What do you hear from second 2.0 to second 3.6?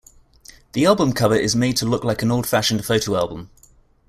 like an old-fashioned photo album.